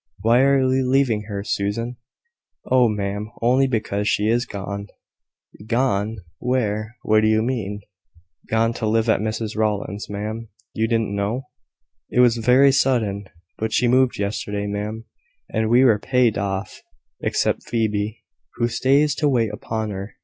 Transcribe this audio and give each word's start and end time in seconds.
"Why 0.21 0.39
are 0.39 0.59
you 0.61 0.89
leaving 0.89 1.25
her, 1.25 1.43
Susan?" 1.43 1.97
"Oh, 2.65 2.89
ma'am, 2.89 3.29
only 3.39 3.67
because 3.67 4.07
she 4.07 4.29
is 4.29 4.47
gone." 4.47 4.87
"Gone! 5.67 6.17
where? 6.39 6.95
what 7.03 7.21
do 7.21 7.27
you 7.27 7.43
mean?" 7.43 7.81
"Gone 8.49 8.73
to 8.73 8.87
live 8.87 9.07
at 9.09 9.19
Mrs 9.19 9.55
Rowland's, 9.55 10.09
ma'am. 10.09 10.49
You 10.73 10.87
didn't 10.87 11.15
know? 11.15 11.43
it 12.09 12.19
was 12.19 12.37
very 12.37 12.71
sudden. 12.71 13.29
But 13.59 13.73
she 13.73 13.87
moved 13.87 14.17
yesterday, 14.17 14.65
ma'am, 14.65 15.05
and 15.51 15.69
we 15.69 15.83
were 15.83 15.99
paid 15.99 16.35
off 16.35 16.81
except 17.21 17.69
Phoebe, 17.69 18.23
who 18.55 18.69
stays 18.69 19.13
to 19.17 19.29
wait 19.29 19.53
upon 19.53 19.91
her. 19.91 20.15